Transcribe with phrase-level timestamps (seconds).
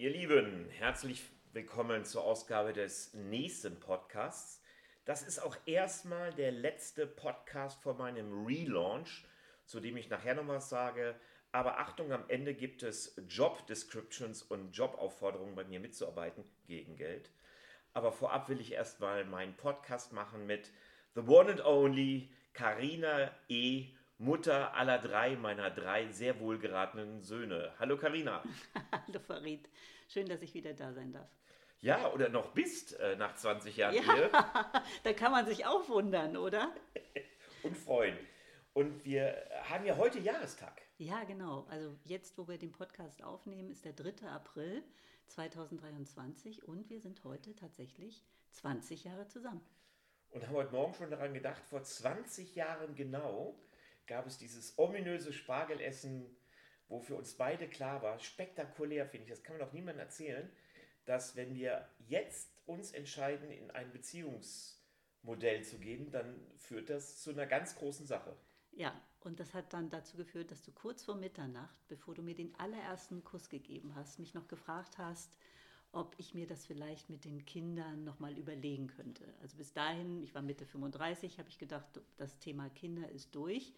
[0.00, 4.62] Ihr Lieben, herzlich willkommen zur Ausgabe des nächsten Podcasts.
[5.04, 9.26] Das ist auch erstmal der letzte Podcast vor meinem Relaunch,
[9.66, 11.16] zu dem ich nachher noch was sage.
[11.50, 17.32] Aber Achtung, am Ende gibt es Job Descriptions und Jobaufforderungen bei mir mitzuarbeiten gegen Geld.
[17.92, 20.70] Aber vorab will ich erstmal meinen Podcast machen mit
[21.16, 23.88] The One and Only Karina E.
[24.20, 27.72] Mutter aller drei meiner drei sehr wohlgeratenen Söhne.
[27.78, 28.42] Hallo Karina.
[29.06, 29.68] Hallo Farid.
[30.08, 31.30] Schön, dass ich wieder da sein darf.
[31.80, 34.30] Ja, oder noch bist äh, nach 20 Jahren ja, hier.
[35.04, 36.74] da kann man sich auch wundern, oder?
[37.62, 38.18] Und freuen.
[38.72, 39.36] Und wir
[39.70, 40.82] haben ja heute Jahrestag.
[40.96, 41.68] Ja, genau.
[41.70, 44.26] Also jetzt, wo wir den Podcast aufnehmen, ist der 3.
[44.26, 44.82] April
[45.28, 49.60] 2023 und wir sind heute tatsächlich 20 Jahre zusammen.
[50.30, 53.56] Und haben heute Morgen schon daran gedacht, vor 20 Jahren genau
[54.08, 56.36] gab es dieses ominöse Spargelessen,
[56.88, 60.50] wo für uns beide klar war, spektakulär finde ich, das kann man doch niemandem erzählen,
[61.04, 67.30] dass wenn wir jetzt uns entscheiden, in ein Beziehungsmodell zu gehen, dann führt das zu
[67.30, 68.36] einer ganz großen Sache.
[68.72, 72.34] Ja, und das hat dann dazu geführt, dass du kurz vor Mitternacht, bevor du mir
[72.34, 75.36] den allerersten Kuss gegeben hast, mich noch gefragt hast,
[75.92, 79.24] ob ich mir das vielleicht mit den Kindern nochmal überlegen könnte.
[79.40, 81.86] Also bis dahin, ich war Mitte 35, habe ich gedacht,
[82.16, 83.72] das Thema Kinder ist durch.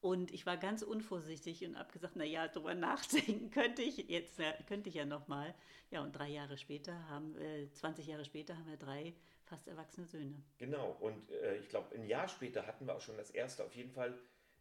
[0.00, 4.88] Und ich war ganz unvorsichtig und habe gesagt, naja, darüber nachdenken könnte ich jetzt, könnte
[4.88, 5.54] ich ja nochmal.
[5.90, 10.06] Ja, und drei Jahre später haben, äh, 20 Jahre später haben wir drei fast erwachsene
[10.06, 10.42] Söhne.
[10.58, 13.64] Genau, und äh, ich glaube, ein Jahr später hatten wir auch schon das erste.
[13.64, 14.18] Auf jeden Fall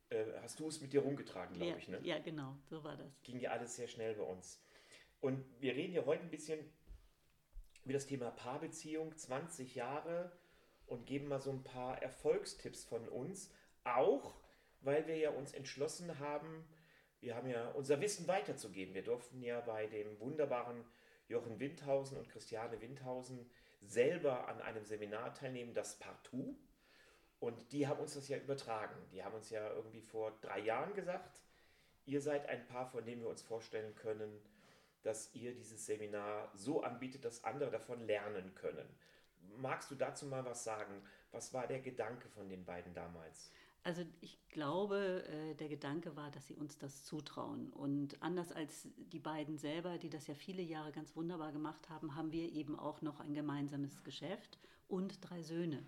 [0.09, 1.87] äh, hast du es mit dir rumgetragen, glaube ja, ich.
[1.87, 1.99] Ne?
[2.03, 3.21] Ja, genau, so war das.
[3.23, 4.61] Ging ja alles sehr schnell bei uns.
[5.25, 6.59] Und wir reden ja heute ein bisschen
[7.83, 10.31] über das Thema Paarbeziehung, 20 Jahre
[10.85, 13.51] und geben mal so ein paar Erfolgstipps von uns.
[13.85, 14.35] Auch,
[14.81, 16.63] weil wir ja uns entschlossen haben,
[17.21, 18.93] wir haben ja unser Wissen weiterzugeben.
[18.93, 20.85] Wir durften ja bei dem wunderbaren
[21.27, 23.49] Jochen Windhausen und Christiane Windhausen
[23.81, 26.55] selber an einem Seminar teilnehmen, das Partout.
[27.39, 28.95] Und die haben uns das ja übertragen.
[29.11, 31.41] Die haben uns ja irgendwie vor drei Jahren gesagt,
[32.05, 34.39] ihr seid ein Paar, von dem wir uns vorstellen können,
[35.05, 38.87] dass ihr dieses Seminar so anbietet, dass andere davon lernen können.
[39.57, 41.01] Magst du dazu mal was sagen?
[41.31, 43.51] Was war der Gedanke von den beiden damals?
[43.83, 47.71] Also ich glaube, äh, der Gedanke war, dass sie uns das zutrauen.
[47.71, 52.15] Und anders als die beiden selber, die das ja viele Jahre ganz wunderbar gemacht haben,
[52.15, 55.85] haben wir eben auch noch ein gemeinsames Geschäft und drei Söhne.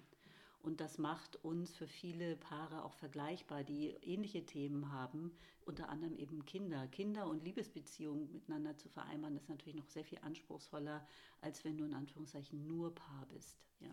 [0.68, 5.34] Und das macht uns für viele Paare auch vergleichbar, die ähnliche Themen haben,
[5.64, 6.88] unter anderem eben Kinder.
[6.88, 11.08] Kinder und Liebesbeziehungen miteinander zu vereinbaren, ist natürlich noch sehr viel anspruchsvoller,
[11.40, 13.64] als wenn du in Anführungszeichen nur Paar bist.
[13.80, 13.92] Ja.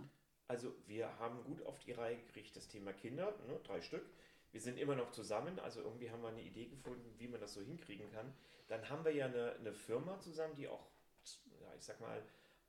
[0.48, 4.04] Also wir haben gut auf die Reihe gekriegt das Thema Kinder, ne, drei Stück.
[4.50, 7.54] Wir sind immer noch zusammen, also irgendwie haben wir eine Idee gefunden, wie man das
[7.54, 8.34] so hinkriegen kann.
[8.66, 10.88] Dann haben wir ja eine, eine Firma zusammen, die auch,
[11.60, 12.20] ja, ich sag mal,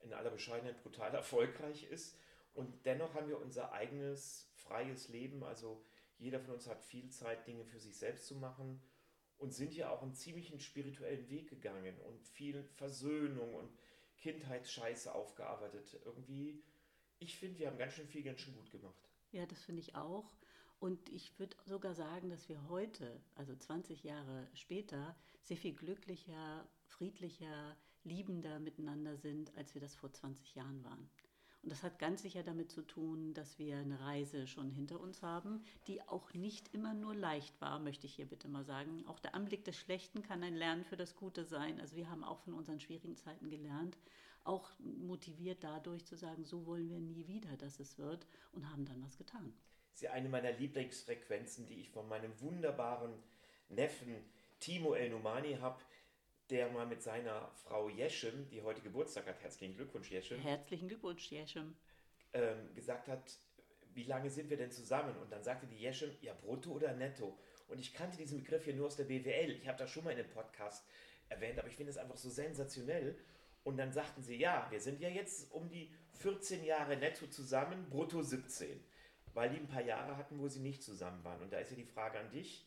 [0.04, 2.16] in aller Bescheidenheit brutal erfolgreich ist.
[2.56, 5.44] Und dennoch haben wir unser eigenes freies Leben.
[5.44, 5.84] Also
[6.18, 8.82] jeder von uns hat viel Zeit, Dinge für sich selbst zu machen
[9.38, 13.70] und sind ja auch einen ziemlichen spirituellen Weg gegangen und viel Versöhnung und
[14.16, 16.00] Kindheitsscheiße aufgearbeitet.
[16.04, 16.64] Irgendwie
[17.18, 19.08] ich finde, wir haben ganz schön viel, ganz schön gut gemacht.
[19.32, 20.30] Ja, das finde ich auch.
[20.78, 26.68] Und ich würde sogar sagen, dass wir heute, also 20 Jahre später, sehr viel glücklicher,
[26.84, 31.08] friedlicher, liebender miteinander sind, als wir das vor 20 Jahren waren.
[31.62, 35.22] Und das hat ganz sicher damit zu tun, dass wir eine Reise schon hinter uns
[35.22, 39.04] haben, die auch nicht immer nur leicht war, möchte ich hier bitte mal sagen.
[39.06, 41.80] Auch der Anblick des Schlechten kann ein Lernen für das Gute sein.
[41.80, 43.96] Also wir haben auch von unseren schwierigen Zeiten gelernt
[44.46, 48.84] auch motiviert dadurch zu sagen, so wollen wir nie wieder, dass es wird und haben
[48.84, 49.52] dann was getan.
[49.90, 53.12] Das ist ja eine meiner Lieblingsfrequenzen, die ich von meinem wunderbaren
[53.68, 54.14] Neffen
[54.60, 55.80] Timo El Numani habe,
[56.50, 60.40] der mal mit seiner Frau Jeschem, die heute Geburtstag hat, herzlichen Glückwunsch Jeschem.
[60.40, 61.76] Herzlichen Glückwunsch Jeschem.
[62.32, 63.22] Ähm, gesagt hat,
[63.94, 65.16] wie lange sind wir denn zusammen?
[65.16, 67.38] Und dann sagte die Jeschem, ja, brutto oder netto?
[67.68, 69.50] Und ich kannte diesen Begriff hier nur aus der BWL.
[69.50, 70.86] Ich habe das schon mal in dem Podcast
[71.28, 73.18] erwähnt, aber ich finde es einfach so sensationell.
[73.64, 77.88] Und dann sagten sie, ja, wir sind ja jetzt um die 14 Jahre netto zusammen,
[77.90, 78.84] brutto 17.
[79.34, 81.42] Weil die ein paar Jahre hatten, wo sie nicht zusammen waren.
[81.42, 82.64] Und da ist ja die Frage an dich.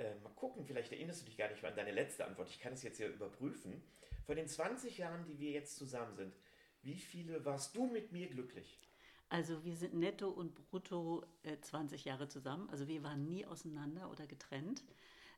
[0.00, 2.48] Äh, mal gucken, vielleicht erinnerst du dich gar nicht mehr an deine letzte Antwort.
[2.48, 3.82] Ich kann es jetzt ja überprüfen.
[4.24, 6.34] Von den 20 Jahren, die wir jetzt zusammen sind,
[6.82, 8.80] wie viele warst du mit mir glücklich?
[9.28, 12.70] Also wir sind netto und brutto äh, 20 Jahre zusammen.
[12.70, 14.82] Also wir waren nie auseinander oder getrennt.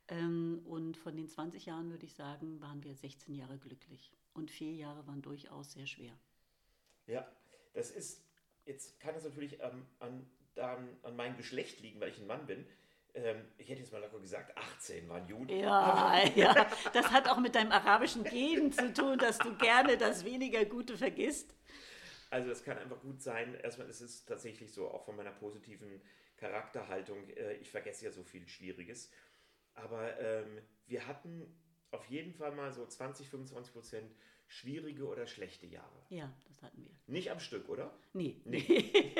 [0.07, 4.13] Ähm, und von den 20 Jahren würde ich sagen, waren wir 16 Jahre glücklich.
[4.33, 6.17] Und vier Jahre waren durchaus sehr schwer.
[7.09, 7.29] Ja,
[7.73, 8.25] das ist,
[8.65, 10.25] jetzt kann es natürlich ähm, an,
[10.55, 12.65] an, an meinem Geschlecht liegen, weil ich ein Mann bin.
[13.15, 15.49] Ähm, ich hätte jetzt mal locker gesagt, 18 waren Juden.
[15.49, 20.25] Ja, ja, das hat auch mit deinem arabischen Gen zu tun, dass du gerne das
[20.25, 21.55] weniger Gute vergisst.
[22.31, 23.55] Also das kann einfach gut sein.
[23.55, 26.01] Erstmal ist es tatsächlich so, auch von meiner positiven
[26.37, 29.11] Charakterhaltung, äh, ich vergesse ja so viel Schwieriges.
[29.75, 31.47] Aber ähm, wir hatten
[31.91, 34.15] auf jeden Fall mal so 20, 25 Prozent
[34.49, 36.07] schwierige oder schlechte Jahre.
[36.09, 36.91] Ja, das hatten wir.
[37.07, 37.95] Nicht am Stück, oder?
[38.13, 38.41] Nee.
[38.45, 39.15] nee.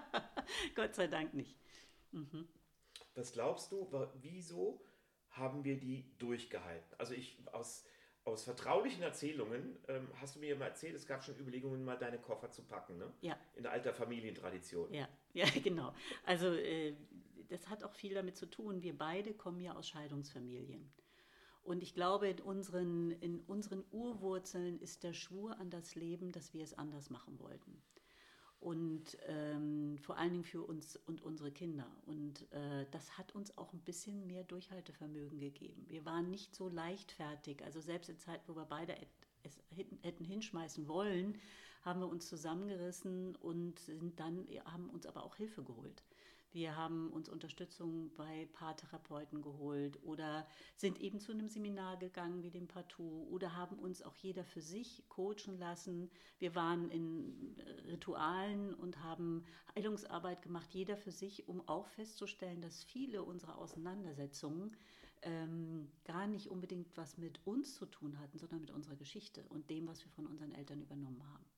[0.74, 1.56] Gott sei Dank nicht.
[2.10, 2.48] Mhm.
[3.14, 4.84] Was glaubst du, wieso
[5.30, 6.94] haben wir die durchgehalten?
[6.98, 7.84] Also ich aus,
[8.24, 12.18] aus vertraulichen Erzählungen ähm, hast du mir mal erzählt, es gab schon Überlegungen, mal deine
[12.18, 13.12] Koffer zu packen, ne?
[13.20, 13.36] Ja.
[13.54, 14.92] In alter Familientradition.
[14.92, 15.94] Ja, ja, genau.
[16.24, 16.94] Also äh,
[17.48, 18.82] das hat auch viel damit zu tun.
[18.82, 20.90] Wir beide kommen ja aus Scheidungsfamilien.
[21.62, 26.54] Und ich glaube, in unseren, in unseren Urwurzeln ist der Schwur an das Leben, dass
[26.54, 27.80] wir es anders machen wollten
[28.62, 31.86] und ähm, vor allen Dingen für uns und unsere Kinder.
[32.06, 35.84] Und äh, das hat uns auch ein bisschen mehr Durchhaltevermögen gegeben.
[35.88, 37.64] Wir waren nicht so leichtfertig.
[37.64, 38.94] Also selbst in Zeiten, wo wir beide
[39.42, 39.60] es
[40.02, 41.36] hätten hinschmeißen wollen,
[41.82, 46.04] haben wir uns zusammengerissen und sind dann, haben uns aber auch Hilfe geholt.
[46.52, 50.46] Wir haben uns Unterstützung bei Paartherapeuten geholt oder
[50.76, 54.60] sind eben zu einem Seminar gegangen wie dem Partout oder haben uns auch jeder für
[54.60, 56.10] sich coachen lassen.
[56.38, 57.56] Wir waren in
[57.88, 59.44] Ritualen und haben
[59.74, 64.76] Heilungsarbeit gemacht, jeder für sich, um auch festzustellen, dass viele unserer Auseinandersetzungen
[65.22, 69.70] ähm, gar nicht unbedingt was mit uns zu tun hatten, sondern mit unserer Geschichte und
[69.70, 71.51] dem, was wir von unseren Eltern übernommen haben.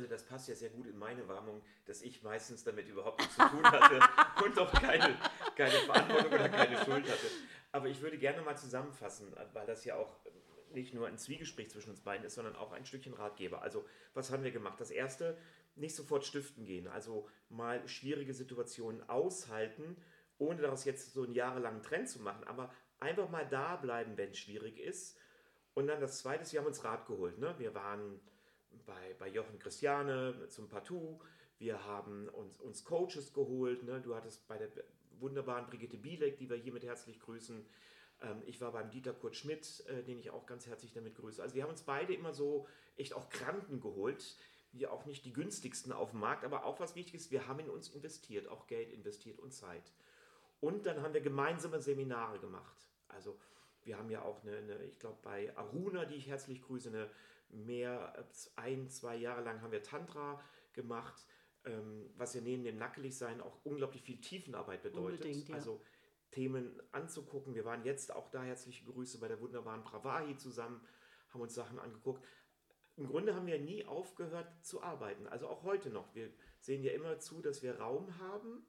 [0.00, 3.36] Also das passt ja sehr gut in meine Warnung, dass ich meistens damit überhaupt nichts
[3.36, 4.00] zu tun hatte
[4.44, 5.14] und auch keine,
[5.54, 7.26] keine Verantwortung oder keine Schuld hatte.
[7.70, 10.16] Aber ich würde gerne mal zusammenfassen, weil das ja auch
[10.72, 13.60] nicht nur ein Zwiegespräch zwischen uns beiden ist, sondern auch ein Stückchen Ratgeber.
[13.60, 14.80] Also was haben wir gemacht?
[14.80, 15.36] Das Erste,
[15.76, 19.98] nicht sofort stiften gehen, also mal schwierige Situationen aushalten,
[20.38, 24.30] ohne daraus jetzt so einen jahrelangen Trend zu machen, aber einfach mal da bleiben, wenn
[24.30, 25.18] es schwierig ist.
[25.74, 27.38] Und dann das Zweite, wir haben uns Rat geholt.
[27.38, 27.54] Ne?
[27.58, 28.18] Wir waren
[28.86, 31.18] bei, bei Jochen Christiane zum Partout.
[31.58, 33.82] Wir haben uns, uns Coaches geholt.
[33.82, 34.00] Ne?
[34.00, 34.68] Du hattest bei der
[35.18, 37.64] wunderbaren Brigitte Bielek, die wir hiermit herzlich grüßen.
[38.22, 41.42] Ähm, ich war beim Dieter Kurt Schmidt, äh, den ich auch ganz herzlich damit grüße.
[41.42, 44.36] Also wir haben uns beide immer so echt auch Kranken geholt.
[44.72, 47.58] Wir auch nicht die günstigsten auf dem Markt, aber auch was wichtig ist, wir haben
[47.58, 49.92] in uns investiert, auch Geld investiert und Zeit.
[50.60, 52.76] Und dann haben wir gemeinsame Seminare gemacht.
[53.08, 53.36] Also
[53.82, 57.10] wir haben ja auch eine, eine ich glaube bei Aruna, die ich herzlich grüße, eine
[57.52, 60.42] mehr als ein, zwei Jahre lang haben wir Tantra
[60.72, 61.26] gemacht,
[61.64, 65.48] ähm, was ja neben dem Nackeligsein auch unglaublich viel Tiefenarbeit bedeutet.
[65.48, 65.54] Ja.
[65.54, 65.82] Also
[66.30, 67.54] Themen anzugucken.
[67.54, 70.80] Wir waren jetzt auch da herzliche Grüße bei der wunderbaren Bravahi zusammen,
[71.30, 72.24] haben uns Sachen angeguckt.
[72.96, 76.14] Im Grunde haben wir nie aufgehört zu arbeiten, also auch heute noch.
[76.14, 76.30] Wir
[76.60, 78.66] sehen ja immer zu, dass wir Raum haben,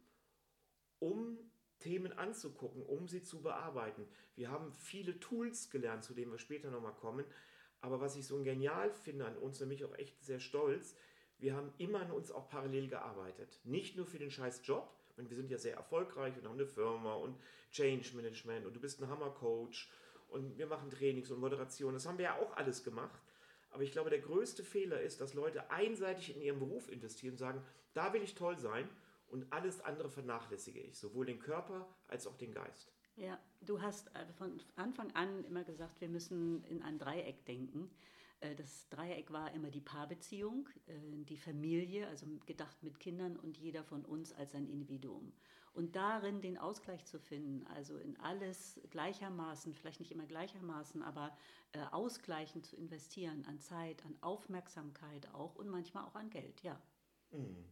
[0.99, 1.37] um
[1.79, 4.07] Themen anzugucken, um sie zu bearbeiten.
[4.35, 7.25] Wir haben viele Tools gelernt, zu denen wir später nochmal kommen,
[7.81, 10.95] aber was ich so genial finde an uns, nämlich auch echt sehr stolz,
[11.39, 13.59] wir haben immer an uns auch parallel gearbeitet.
[13.63, 16.65] Nicht nur für den scheiß Job, und wir sind ja sehr erfolgreich und haben eine
[16.65, 17.37] Firma und
[17.71, 19.89] Change Management und du bist ein Hammer-Coach
[20.29, 21.93] und wir machen Trainings und Moderation.
[21.93, 23.21] Das haben wir ja auch alles gemacht.
[23.71, 27.37] Aber ich glaube, der größte Fehler ist, dass Leute einseitig in ihren Beruf investieren und
[27.37, 27.63] sagen,
[27.93, 28.89] da will ich toll sein
[29.29, 32.91] und alles andere vernachlässige ich, sowohl den Körper als auch den Geist.
[33.21, 37.87] Ja, du hast äh, von Anfang an immer gesagt, wir müssen in ein Dreieck denken.
[38.39, 40.93] Äh, das Dreieck war immer die Paarbeziehung, äh,
[41.25, 45.33] die Familie, also gedacht mit Kindern und jeder von uns als ein Individuum.
[45.73, 51.37] Und darin den Ausgleich zu finden, also in alles gleichermaßen, vielleicht nicht immer gleichermaßen, aber
[51.91, 56.77] ausgleichend zu investieren an Zeit, an Aufmerksamkeit auch und manchmal auch an Geld, ja.
[57.31, 57.63] Mhm.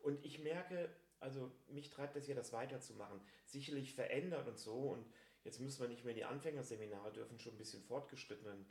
[0.00, 3.20] Und ich merke, also mich treibt es ja, das weiterzumachen.
[3.44, 4.74] Sicherlich verändert und so.
[4.74, 5.06] Und
[5.44, 8.66] jetzt müssen wir nicht mehr die Anfängerseminare dürfen schon ein bisschen fortgeschritten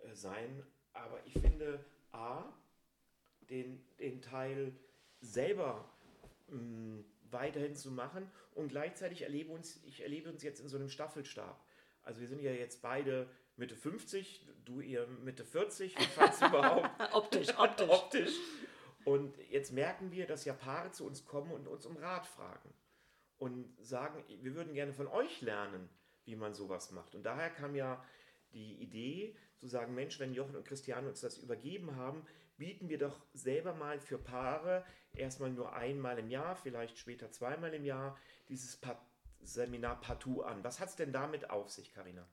[0.00, 0.62] äh, sein.
[0.92, 2.44] Aber ich finde, A,
[3.50, 4.74] den, den Teil
[5.20, 5.88] selber
[6.48, 10.76] mh, mm, weiterhin zu machen und gleichzeitig erlebe uns, ich erlebe uns jetzt in so
[10.76, 11.58] einem Staffelstab.
[12.02, 16.90] Also wir sind ja jetzt beide Mitte 50, du ihr Mitte 40, falls überhaupt.
[17.12, 17.88] optisch, optisch.
[17.90, 18.34] optisch.
[19.04, 22.72] Und jetzt merken wir, dass ja Paare zu uns kommen und uns um Rat fragen
[23.38, 25.88] und sagen, wir würden gerne von euch lernen,
[26.24, 27.14] wie man sowas macht.
[27.14, 28.04] Und daher kam ja
[28.52, 32.24] die Idee zu sagen, Mensch, wenn Jochen und Christiane uns das übergeben haben,
[32.56, 37.74] bieten wir doch selber mal für Paare erstmal nur einmal im Jahr, vielleicht später zweimal
[37.74, 38.16] im Jahr,
[38.48, 38.78] dieses
[39.40, 40.62] Seminar Partout an.
[40.62, 42.28] Was hat es denn damit auf sich, Karina?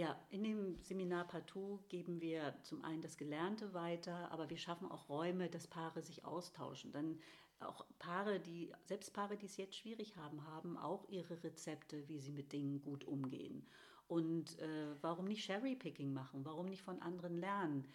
[0.00, 4.90] Ja, in dem Seminar Partout geben wir zum einen das Gelernte weiter, aber wir schaffen
[4.90, 6.90] auch Räume, dass Paare sich austauschen.
[6.90, 7.18] Dann
[7.58, 12.18] auch Paare, die, selbst Paare, die es jetzt schwierig haben, haben auch ihre Rezepte, wie
[12.18, 13.66] sie mit Dingen gut umgehen.
[14.08, 16.46] Und äh, warum nicht Sherry-Picking machen?
[16.46, 17.86] Warum nicht von anderen lernen?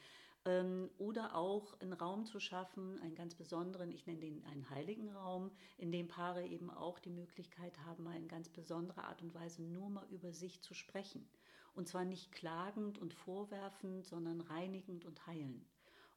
[0.45, 5.09] Ähm, oder auch einen Raum zu schaffen, einen ganz besonderen, ich nenne den einen heiligen
[5.09, 9.33] Raum, in dem Paare eben auch die Möglichkeit haben, mal in ganz besonderer Art und
[9.33, 11.27] Weise nur mal über sich zu sprechen.
[11.75, 15.69] Und zwar nicht klagend und vorwerfend, sondern reinigend und heilend.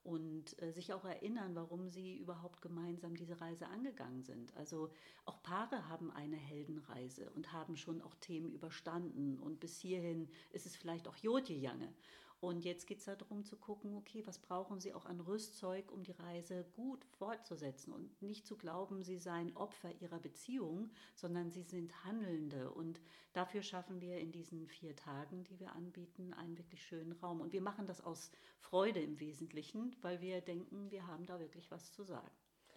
[0.04, 4.56] Und äh, sich auch erinnern, warum sie überhaupt gemeinsam diese Reise angegangen sind.
[4.56, 4.90] Also
[5.26, 9.38] auch Paare haben eine Heldenreise und haben schon auch Themen überstanden.
[9.38, 11.92] Und bis hierhin ist es vielleicht auch Jodje Jange.
[12.40, 16.04] Und jetzt geht es darum zu gucken, okay, was brauchen Sie auch an Rüstzeug, um
[16.04, 21.64] die Reise gut fortzusetzen und nicht zu glauben, Sie seien Opfer Ihrer Beziehung, sondern Sie
[21.64, 22.70] sind Handelnde.
[22.70, 23.00] Und
[23.32, 27.40] dafür schaffen wir in diesen vier Tagen, die wir anbieten, einen wirklich schönen Raum.
[27.40, 28.30] Und wir machen das aus
[28.60, 32.30] Freude im Wesentlichen, weil wir denken, wir haben da wirklich was zu sagen.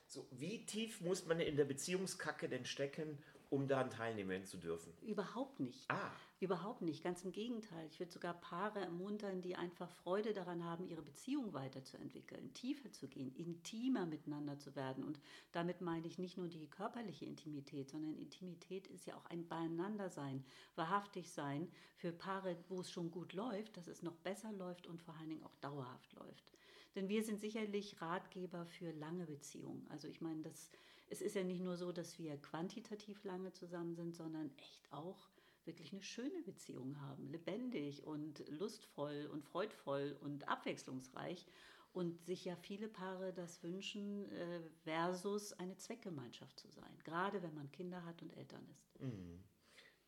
[0.08, 3.20] So, wie tief muss man in der Beziehungskacke denn stecken,
[3.51, 4.93] um daran teilnehmen zu dürfen?
[5.01, 5.91] Überhaupt nicht.
[5.91, 6.12] Ah.
[6.39, 7.03] Überhaupt nicht.
[7.03, 7.86] Ganz im Gegenteil.
[7.88, 13.10] Ich würde sogar Paare ermuntern, die einfach Freude daran haben, ihre Beziehung weiterzuentwickeln, tiefer zu
[13.10, 15.03] gehen, intimer miteinander zu werden.
[15.03, 15.20] Und
[15.51, 20.46] damit meine ich nicht nur die körperliche Intimität, sondern Intimität ist ja auch ein Beieinandersein,
[20.75, 25.01] wahrhaftig sein für Paare, wo es schon gut läuft, dass es noch besser läuft und
[25.01, 26.53] vor allen Dingen auch dauerhaft läuft.
[26.96, 29.86] Denn wir sind sicherlich Ratgeber für lange Beziehungen.
[29.89, 30.72] Also ich meine, das
[31.12, 35.30] es ist ja nicht nur so, dass wir quantitativ lange zusammen sind, sondern echt auch
[35.65, 41.46] wirklich eine schöne Beziehung haben, lebendig und lustvoll und freudvoll und abwechslungsreich
[41.94, 47.53] und sich ja viele Paare das wünschen, äh, versus eine Zweckgemeinschaft zu sein, gerade wenn
[47.53, 49.01] man Kinder hat und Eltern ist.
[49.01, 49.44] Mhm.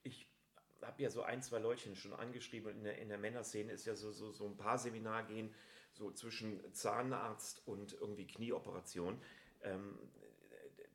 [0.03, 0.27] Ich
[0.81, 3.85] habe ja so ein, zwei Leutchen schon angeschrieben und in der, in der Männerszene ist
[3.85, 5.53] ja so, so, so ein paar Seminar gehen,
[5.91, 9.21] so zwischen Zahnarzt und irgendwie Knieoperation.
[9.61, 9.99] Ähm,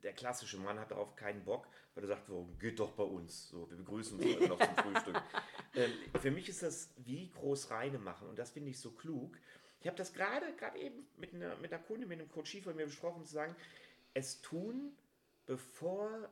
[0.03, 3.49] der klassische Mann hat darauf keinen Bock, weil er sagt, warum geht doch bei uns.
[3.49, 5.21] So, wir begrüßen uns heute noch zum Frühstück.
[5.75, 9.37] Ähm, für mich ist das wie groß reine machen und das finde ich so klug.
[9.81, 12.75] Ich habe das gerade gerade eben mit einer, mit einer Kundin, mit einem Coach von
[12.75, 13.55] mir besprochen, zu sagen,
[14.15, 14.97] es tun,
[15.45, 16.27] bevor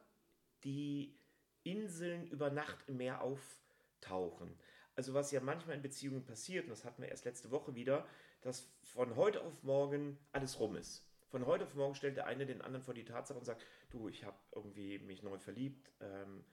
[0.63, 1.15] die
[1.63, 4.57] Inseln über Nacht im Meer auftauchen.
[4.95, 8.07] Also was ja manchmal in Beziehungen passiert, und das hatten wir erst letzte Woche wieder,
[8.41, 11.06] dass von heute auf morgen alles rum ist.
[11.29, 14.07] Von heute auf morgen stellt der eine den anderen vor die Tatsache und sagt, du,
[14.07, 16.43] ich habe irgendwie mich neu verliebt, ähm,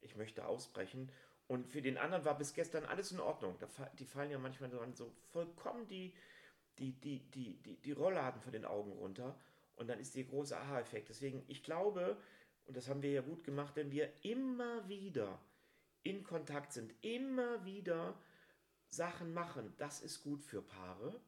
[0.00, 1.12] ich möchte ausbrechen.
[1.48, 3.58] Und für den anderen war bis gestern alles in Ordnung.
[3.98, 6.14] die fallen ja manchmal so vollkommen die,
[6.78, 9.38] die, die, die, die, die Rollladen von den Augen runter.
[9.76, 11.10] Und dann ist der große Aha-Effekt.
[11.10, 12.16] Deswegen, ich glaube,
[12.64, 15.38] und das haben wir ja gut gemacht, wenn wir immer wieder
[16.04, 18.18] in Kontakt sind, immer wieder
[18.88, 21.20] Sachen machen, das ist gut für Paare.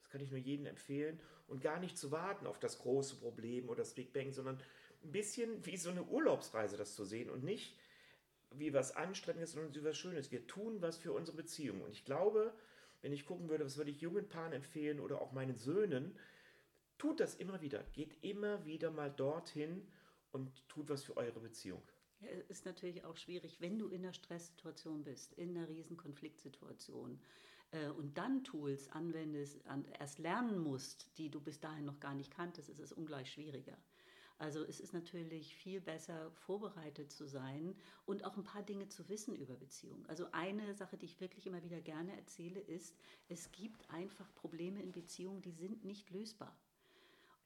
[0.00, 3.68] Das kann ich nur jedem empfehlen und gar nicht zu warten auf das große Problem
[3.68, 4.60] oder das Big Bang, sondern
[5.02, 7.76] ein bisschen wie so eine Urlaubsreise das zu sehen und nicht
[8.52, 10.30] wie was Anstrengendes, sondern wie was Schönes.
[10.30, 11.82] Wir tun was für unsere Beziehung.
[11.82, 12.54] Und ich glaube,
[13.02, 16.18] wenn ich gucken würde, was würde ich jungen Paaren empfehlen oder auch meinen Söhnen,
[16.96, 17.82] tut das immer wieder.
[17.92, 19.86] Geht immer wieder mal dorthin
[20.32, 21.82] und tut was für eure Beziehung.
[22.20, 27.20] Ja, ist natürlich auch schwierig, wenn du in einer Stresssituation bist, in einer riesen Konfliktsituation
[27.70, 32.14] äh, und dann Tools anwendest, an, erst lernen musst, die du bis dahin noch gar
[32.14, 33.76] nicht kanntest, ist es ungleich schwieriger.
[34.38, 37.74] Also es ist natürlich viel besser vorbereitet zu sein
[38.06, 40.06] und auch ein paar Dinge zu wissen über Beziehungen.
[40.06, 42.94] Also eine Sache, die ich wirklich immer wieder gerne erzähle, ist,
[43.28, 46.56] es gibt einfach Probleme in Beziehungen, die sind nicht lösbar.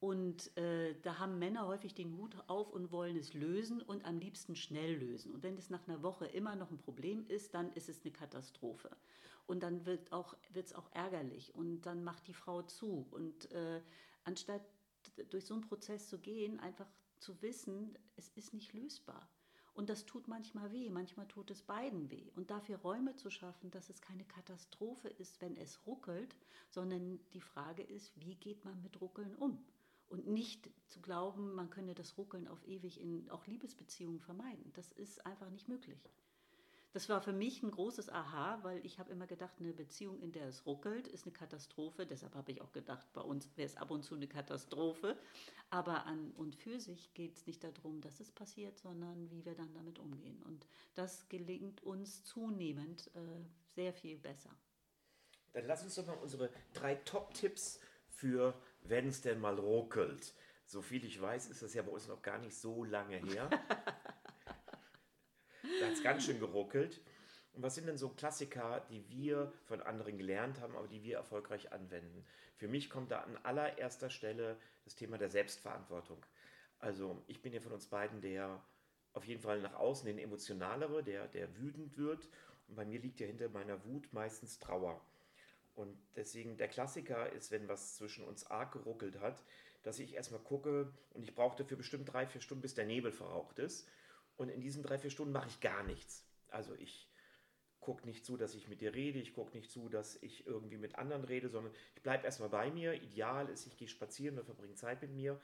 [0.01, 4.19] Und äh, da haben Männer häufig den Hut auf und wollen es lösen und am
[4.19, 5.33] liebsten schnell lösen.
[5.33, 8.11] Und wenn es nach einer Woche immer noch ein Problem ist, dann ist es eine
[8.11, 8.91] Katastrophe.
[9.47, 10.35] Und dann wird es auch,
[10.75, 13.07] auch ärgerlich und dann macht die Frau zu.
[13.11, 13.83] Und äh,
[14.25, 14.63] anstatt
[15.31, 19.29] durch so einen Prozess zu gehen, einfach zu wissen, es ist nicht lösbar.
[19.75, 22.31] Und das tut manchmal weh, manchmal tut es beiden weh.
[22.35, 26.37] Und dafür Räume zu schaffen, dass es keine Katastrophe ist, wenn es ruckelt,
[26.69, 29.65] sondern die Frage ist, wie geht man mit Ruckeln um?
[30.09, 34.71] Und nicht zu glauben, man könne das Ruckeln auf ewig in auch Liebesbeziehungen vermeiden.
[34.75, 36.03] Das ist einfach nicht möglich.
[36.93, 40.31] Das war für mich ein großes Aha, weil ich habe immer gedacht, eine Beziehung, in
[40.31, 42.05] der es ruckelt, ist eine Katastrophe.
[42.05, 45.17] Deshalb habe ich auch gedacht, bei uns wäre es ab und zu eine Katastrophe.
[45.71, 49.55] Aber an und für sich geht es nicht darum, dass es passiert, sondern wie wir
[49.55, 50.43] dann damit umgehen.
[50.43, 53.41] Und das gelingt uns zunehmend äh,
[53.75, 54.55] sehr viel besser.
[55.55, 60.35] Dann lass uns doch mal unsere drei Top-Tipps für, wenn es denn mal ruckelt.
[60.67, 63.49] So viel ich weiß, ist das ja bei uns noch gar nicht so lange her.
[65.83, 67.01] Da hat es ganz schön geruckelt.
[67.55, 71.17] Und was sind denn so Klassiker, die wir von anderen gelernt haben, aber die wir
[71.17, 72.25] erfolgreich anwenden?
[72.55, 76.25] Für mich kommt da an allererster Stelle das Thema der Selbstverantwortung.
[76.79, 78.63] Also ich bin ja von uns beiden der
[79.13, 82.29] auf jeden Fall nach außen den emotionalere, der, der wütend wird.
[82.69, 85.05] Und bei mir liegt ja hinter meiner Wut meistens Trauer.
[85.75, 89.43] Und deswegen der Klassiker ist, wenn was zwischen uns arg geruckelt hat,
[89.83, 93.11] dass ich erstmal gucke und ich brauche dafür bestimmt drei, vier Stunden, bis der Nebel
[93.11, 93.89] verraucht ist.
[94.43, 96.27] Und in diesen drei, vier Stunden mache ich gar nichts.
[96.49, 97.09] Also ich
[97.79, 100.79] gucke nicht zu, dass ich mit dir rede, ich gucke nicht zu, dass ich irgendwie
[100.79, 102.93] mit anderen rede, sondern ich bleibe erstmal bei mir.
[103.01, 105.41] Ideal ist, ich gehe spazieren und verbringe Zeit mit mir.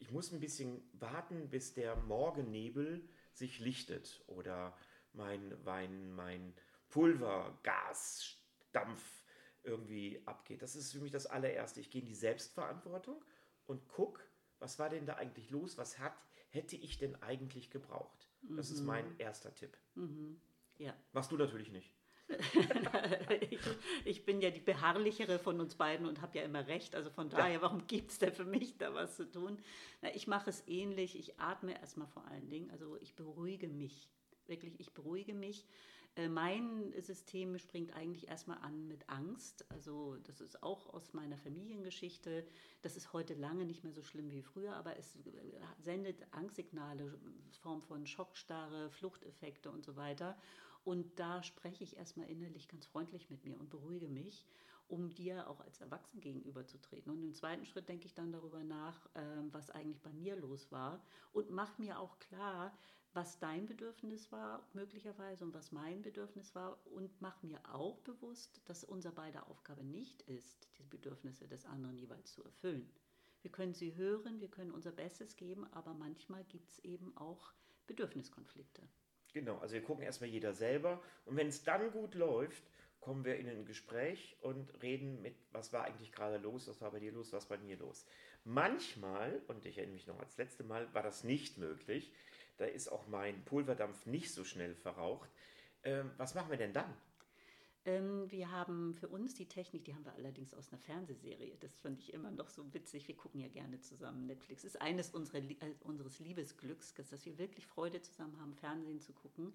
[0.00, 4.76] Ich muss ein bisschen warten, bis der Morgennebel sich lichtet oder
[5.12, 6.52] mein, mein, mein
[6.88, 8.36] Pulver, Gas,
[8.72, 9.22] Dampf
[9.62, 10.60] irgendwie abgeht.
[10.60, 11.78] Das ist für mich das allererste.
[11.78, 13.24] Ich gehe in die Selbstverantwortung
[13.66, 14.24] und gucke,
[14.58, 15.78] was war denn da eigentlich los?
[15.78, 16.14] Was hat,
[16.48, 18.29] hätte ich denn eigentlich gebraucht?
[18.42, 18.76] Das mhm.
[18.76, 19.76] ist mein erster Tipp.
[19.94, 20.40] Mhm.
[20.78, 20.94] Ja.
[21.12, 21.92] Machst du natürlich nicht.
[23.50, 23.58] ich,
[24.04, 26.94] ich, bin ja die beharrlichere von uns beiden und habe ja immer recht.
[26.94, 27.62] Also von daher, ja.
[27.62, 29.58] warum gibt es denn für mich da was zu tun?
[30.00, 31.18] Na, ich mache es ähnlich.
[31.18, 32.70] Ich atme erstmal vor allen Dingen.
[32.70, 34.08] Also ich beruhige mich.
[34.46, 35.66] Wirklich, ich beruhige mich.
[36.16, 39.64] Äh, mein System springt eigentlich erstmal an mit Angst.
[39.70, 42.46] Also das ist auch aus meiner Familiengeschichte.
[42.82, 45.20] Das ist heute lange nicht mehr so schlimm wie früher, aber es äh,
[45.78, 47.18] sendet Angstsignale,
[47.62, 50.36] Form von Schockstarre, Fluchteffekte und so weiter.
[50.84, 54.46] Und da spreche ich erstmal innerlich ganz freundlich mit mir und beruhige mich,
[54.88, 57.12] um dir auch als Erwachsen gegenüberzutreten.
[57.12, 60.72] Und im zweiten Schritt denke ich dann darüber nach, ähm, was eigentlich bei mir los
[60.72, 62.76] war und mache mir auch klar,
[63.12, 68.60] was dein Bedürfnis war, möglicherweise, und was mein Bedürfnis war, und mache mir auch bewusst,
[68.66, 72.88] dass unser beider Aufgabe nicht ist, die Bedürfnisse des anderen jeweils zu erfüllen.
[73.42, 77.52] Wir können sie hören, wir können unser Bestes geben, aber manchmal gibt es eben auch
[77.86, 78.82] Bedürfniskonflikte.
[79.32, 82.62] Genau, also wir gucken erstmal jeder selber und wenn es dann gut läuft,
[83.00, 86.90] kommen wir in ein Gespräch und reden mit, was war eigentlich gerade los, was war
[86.90, 88.04] bei dir los, was bei mir los.
[88.44, 92.12] Manchmal, und ich erinnere mich noch als letzte Mal, war das nicht möglich.
[92.60, 95.30] Da ist auch mein Pulverdampf nicht so schnell verraucht.
[95.82, 96.94] Ähm, was machen wir denn dann?
[97.86, 101.56] Ähm, wir haben für uns die Technik, die haben wir allerdings aus einer Fernsehserie.
[101.60, 103.08] Das fand ich immer noch so witzig.
[103.08, 104.64] Wir gucken ja gerne zusammen Netflix.
[104.64, 109.54] Ist eines unserer, äh, unseres Liebesglücks, dass wir wirklich Freude zusammen haben, Fernsehen zu gucken.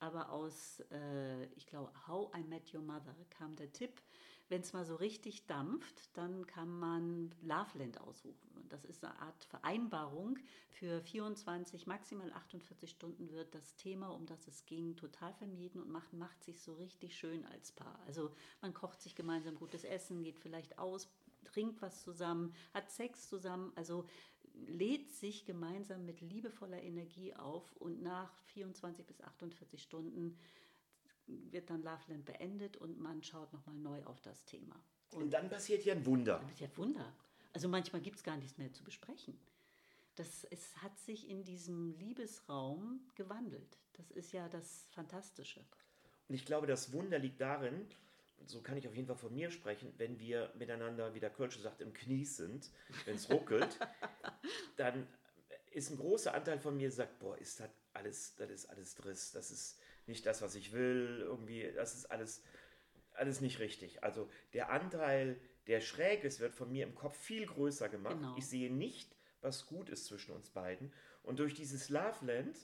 [0.00, 4.00] Aber aus, äh, ich glaube, How I Met Your Mother kam der Tipp,
[4.48, 8.50] wenn es mal so richtig dampft, dann kann man Loveland ausrufen.
[8.56, 10.38] Und das ist eine Art Vereinbarung.
[10.70, 15.90] Für 24, maximal 48 Stunden wird das Thema, um das es ging, total vermieden und
[15.90, 17.98] macht, macht sich so richtig schön als Paar.
[18.06, 18.30] Also
[18.62, 21.08] man kocht sich gemeinsam gutes Essen, geht vielleicht aus,
[21.44, 23.72] trinkt was zusammen, hat Sex zusammen.
[23.74, 24.06] Also
[24.66, 30.36] lädt sich gemeinsam mit liebevoller Energie auf und nach 24 bis 48 Stunden
[31.28, 34.76] wird dann Loveland beendet und man schaut nochmal neu auf das Thema.
[35.12, 36.38] Und, und, dann passiert ja ein Wunder.
[36.38, 37.12] Dann passiert Wunder.
[37.52, 39.38] Also manchmal gibt es gar nichts mehr zu besprechen.
[40.16, 43.78] Das, es hat sich in diesem Liebesraum gewandelt.
[43.94, 45.60] Das ist ja das Fantastische.
[46.28, 47.86] Und ich glaube, das Wunder liegt darin,
[48.46, 51.60] so kann ich auf jeden Fall von mir sprechen, wenn wir miteinander, wie der Kölsche
[51.60, 52.70] sagt, im Knies sind,
[53.04, 53.78] wenn es ruckelt,
[54.76, 55.06] dann
[55.72, 59.32] ist ein großer Anteil von mir, sagt, boah, ist das alles, das ist alles Driss,
[59.32, 59.78] das ist
[60.08, 62.42] nicht das, was ich will, irgendwie, das ist alles,
[63.14, 64.02] alles nicht richtig.
[64.02, 68.16] Also der Anteil, der schräg ist, wird von mir im Kopf viel größer gemacht.
[68.16, 68.36] Genau.
[68.36, 70.92] Ich sehe nicht, was gut ist zwischen uns beiden.
[71.22, 72.56] Und durch dieses Loveland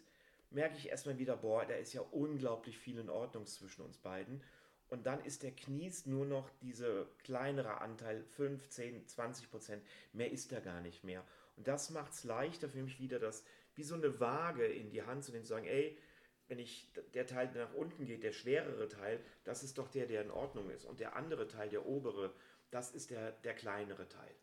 [0.51, 4.43] merke ich erstmal wieder, boah, da ist ja unglaublich viel in Ordnung zwischen uns beiden.
[4.89, 9.83] Und dann ist der Knies nur noch dieser kleinere Anteil, 5, 10, 20 Prozent.
[10.13, 11.25] Mehr ist da gar nicht mehr.
[11.57, 15.03] Und das macht es leichter für mich wieder, das wie so eine Waage in die
[15.03, 15.99] Hand zu nehmen, zu sagen, ey,
[16.49, 20.07] wenn ich der Teil, der nach unten geht, der schwerere Teil, das ist doch der,
[20.07, 20.85] der in Ordnung ist.
[20.85, 22.35] Und der andere Teil, der obere,
[22.71, 24.35] das ist der, der kleinere Teil.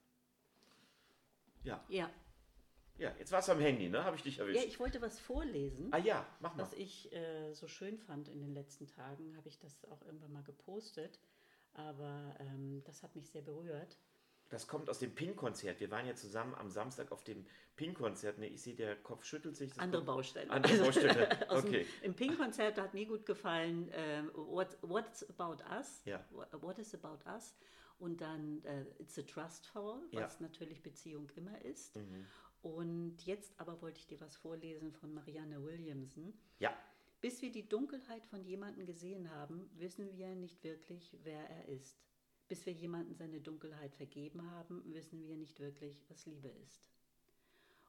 [1.64, 1.84] Ja.
[1.90, 2.10] Ja.
[2.98, 4.04] Ja, jetzt warst du am Handy, ne?
[4.04, 4.60] Habe ich dich erwischt.
[4.60, 5.92] Ja, ich wollte was vorlesen.
[5.92, 6.64] Ah ja, mach mal.
[6.64, 10.34] Was ich äh, so schön fand in den letzten Tagen, habe ich das auch irgendwann
[10.34, 11.20] mal gepostet.
[11.74, 13.98] Aber ähm, das hat mich sehr berührt.
[14.52, 15.80] Das kommt aus dem Pink-Konzert.
[15.80, 17.46] Wir waren ja zusammen am Samstag auf dem
[17.78, 18.38] Pink-Konzert.
[18.38, 19.80] Ne, ich sehe, der Kopf schüttelt sich.
[19.80, 20.52] Andere Baustelle.
[20.52, 21.30] Andere also, Baustelle.
[21.50, 21.86] Okay.
[21.86, 26.02] Dem, Im Pink-Konzert hat mir gut gefallen, äh, what, What's About Us?
[26.06, 26.24] Ja.
[26.60, 27.56] What is About Us?
[27.98, 30.48] Und dann äh, It's a Trust Fall, was ja.
[30.48, 31.96] natürlich Beziehung immer ist.
[31.96, 32.26] Mhm.
[32.62, 36.34] Und jetzt aber wollte ich dir was vorlesen von Marianne Williamson.
[36.60, 36.74] Ja.
[37.22, 42.02] Bis wir die Dunkelheit von jemandem gesehen haben, wissen wir nicht wirklich, wer er ist.
[42.52, 46.84] Bis wir jemanden seine Dunkelheit vergeben haben, wissen wir nicht wirklich, was Liebe ist.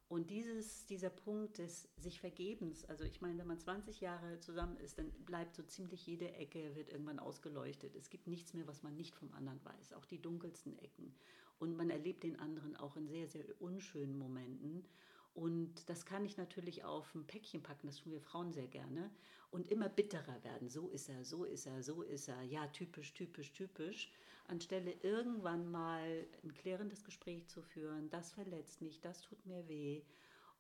[0.07, 4.77] Und dieses, dieser Punkt des sich Vergebens, also ich meine, wenn man 20 Jahre zusammen
[4.77, 7.97] ist, dann bleibt so ziemlich jede Ecke, wird irgendwann ausgeleuchtet.
[7.97, 11.13] Es gibt nichts mehr, was man nicht vom anderen weiß, auch die dunkelsten Ecken.
[11.59, 14.85] Und man erlebt den anderen auch in sehr, sehr unschönen Momenten.
[15.35, 19.11] Und das kann ich natürlich auf ein Päckchen packen, das tun wir Frauen sehr gerne.
[19.51, 20.69] Und immer bitterer werden.
[20.69, 22.43] So ist er, so ist er, so ist er.
[22.43, 24.13] Ja, typisch, typisch, typisch.
[24.49, 30.03] Anstelle irgendwann mal ein klärendes Gespräch zu führen, das verletzt mich, das tut mir weh.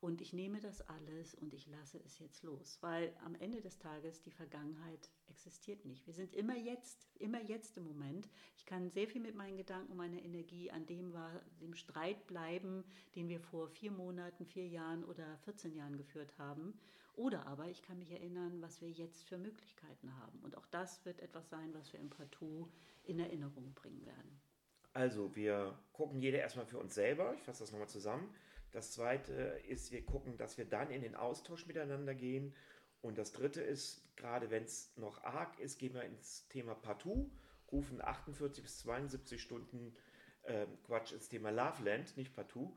[0.02, 3.78] Und ich nehme das alles und ich lasse es jetzt los, weil am Ende des
[3.78, 6.04] Tages die Vergangenheit existiert nicht.
[6.08, 8.28] Wir sind immer jetzt, immer jetzt im Moment.
[8.56, 11.14] Ich kann sehr viel mit meinen Gedanken meiner Energie an dem,
[11.60, 12.82] dem Streit bleiben,
[13.14, 16.74] den wir vor vier Monaten, vier Jahren oder 14 Jahren geführt haben.
[17.14, 20.38] Oder aber ich kann mich erinnern, was wir jetzt für Möglichkeiten haben.
[20.40, 22.70] Und auch das wird etwas sein, was wir im Partout
[23.04, 24.40] in Erinnerung bringen werden.
[24.94, 27.34] Also wir gucken jeder erstmal für uns selber.
[27.34, 28.34] Ich fasse das nochmal zusammen.
[28.72, 29.32] Das zweite
[29.68, 32.54] ist, wir gucken, dass wir dann in den Austausch miteinander gehen.
[33.02, 37.30] Und das dritte ist, gerade wenn es noch arg ist, gehen wir ins Thema Partout,
[37.70, 39.94] rufen 48 bis 72 Stunden
[40.42, 42.72] äh, Quatsch ins Thema Loveland, nicht Partout.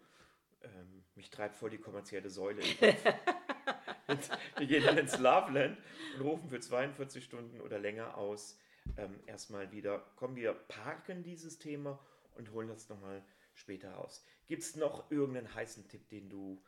[0.62, 3.16] Ähm, mich treibt voll die kommerzielle Säule im Kopf.
[4.58, 5.78] wir gehen dann ins Loveland
[6.16, 8.60] und rufen für 42 Stunden oder länger aus.
[8.98, 12.00] Ähm, erstmal wieder, kommen wir parken dieses Thema
[12.36, 13.24] und holen das nochmal
[13.56, 14.24] später raus.
[14.48, 16.62] Gibt es noch irgendeinen heißen Tipp, den du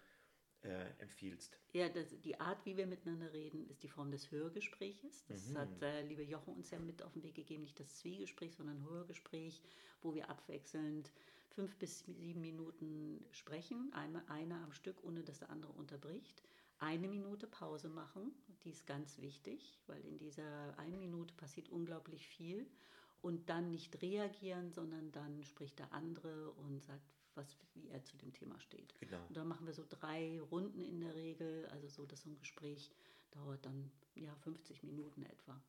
[0.64, 1.60] äh, empfiehlst?
[1.74, 5.26] Ja, das, die Art, wie wir miteinander reden, ist die Form des Hörgespräches.
[5.28, 5.58] Das mhm.
[5.58, 8.84] hat äh, liebe Jochen uns ja mit auf den Weg gegeben, nicht das Zwiegespräch, sondern
[8.90, 9.62] Hörgespräch,
[10.02, 11.12] wo wir abwechselnd
[11.50, 16.44] fünf bis sieben Minuten sprechen, eine, einer am Stück, ohne dass der andere unterbricht.
[16.80, 18.32] Eine Minute Pause machen,
[18.64, 22.68] die ist ganz wichtig, weil in dieser einen Minute passiert unglaublich viel
[23.22, 27.02] und dann nicht reagieren, sondern dann spricht der andere und sagt,
[27.36, 28.94] was, wie er zu dem Thema steht.
[29.00, 29.26] Genau.
[29.28, 32.38] Und dann machen wir so drei Runden in der Regel, also so, dass so ein
[32.38, 32.92] Gespräch
[33.32, 35.62] dauert dann ja 50 Minuten etwa.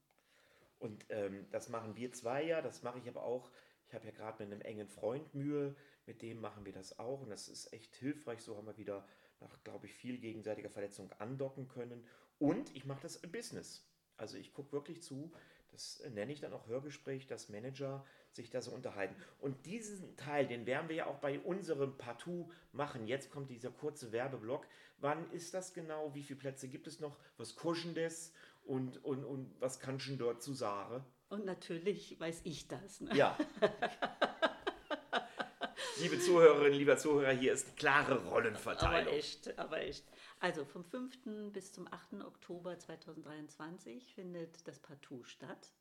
[0.79, 3.51] Und ähm, das machen wir zwei ja, das mache ich aber auch.
[3.87, 5.75] Ich habe ja gerade mit einem engen Freund Mühe,
[6.07, 8.43] mit dem machen wir das auch und das ist echt hilfreich.
[8.43, 9.07] So haben wir wieder
[9.41, 12.05] nach, glaube ich, viel gegenseitiger Verletzung andocken können.
[12.39, 13.85] Und ich mache das im Business.
[14.17, 15.33] Also ich gucke wirklich zu,
[15.73, 19.15] das nenne ich dann auch Hörgespräch, dass Manager sich da so unterhalten.
[19.41, 23.07] Und diesen Teil, den werden wir ja auch bei unserem Partout machen.
[23.07, 24.67] Jetzt kommt dieser kurze Werbeblock.
[24.99, 26.15] Wann ist das genau?
[26.15, 27.17] Wie viele Plätze gibt es noch?
[27.37, 28.33] Was kuschen das?
[28.65, 31.05] Und, und, und was kannst du dort zu sagen?
[31.29, 33.01] Und natürlich weiß ich das.
[33.01, 33.15] Ne?
[33.15, 33.37] Ja.
[36.01, 39.09] Liebe Zuhörerinnen, lieber Zuhörer, hier ist klare Rollenverteilung.
[39.09, 40.05] Aber echt, aber echt.
[40.39, 41.53] Also vom 5.
[41.53, 42.25] bis zum 8.
[42.25, 45.73] Oktober 2023 findet das Partout statt.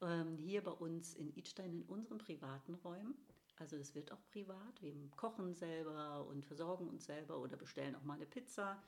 [0.00, 3.16] Ähm, hier bei uns in Idstein in unseren privaten Räumen.
[3.56, 4.80] Also es wird auch privat.
[4.80, 8.80] Wir kochen selber und versorgen uns selber oder bestellen auch mal eine Pizza.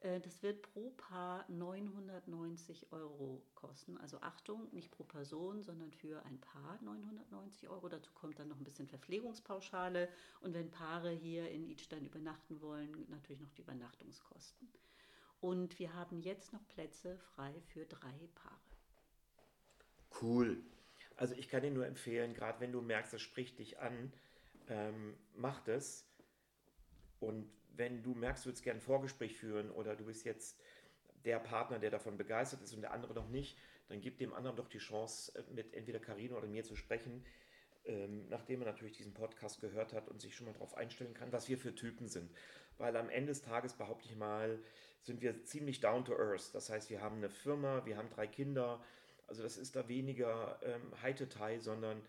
[0.00, 3.96] Äh, das wird pro Paar 990 Euro kosten.
[3.98, 7.88] Also Achtung, nicht pro Person, sondern für ein Paar 990 Euro.
[7.88, 10.08] Dazu kommt dann noch ein bisschen Verpflegungspauschale.
[10.40, 14.68] Und wenn Paare hier in Idstein übernachten wollen, natürlich noch die Übernachtungskosten.
[15.40, 18.60] Und wir haben jetzt noch Plätze frei für drei Paare.
[20.20, 20.62] Cool.
[21.16, 24.12] Also ich kann dir nur empfehlen, gerade wenn du merkst, das spricht dich an,
[24.68, 26.06] ähm, mach das.
[27.20, 30.60] Und wenn du merkst, du würdest gerne ein Vorgespräch führen oder du bist jetzt
[31.24, 34.56] der Partner, der davon begeistert ist und der andere noch nicht, dann gib dem anderen
[34.56, 37.24] doch die Chance, äh, mit entweder Karina oder mir zu sprechen,
[37.86, 41.32] ähm, nachdem er natürlich diesen Podcast gehört hat und sich schon mal darauf einstellen kann,
[41.32, 42.30] was wir für Typen sind.
[42.76, 44.62] Weil am Ende des Tages, behaupte ich mal,
[45.00, 46.54] sind wir ziemlich down to earth.
[46.54, 48.84] Das heißt, wir haben eine Firma, wir haben drei Kinder.
[49.26, 52.02] Also das ist da weniger ähm, High-to-Tie, sondern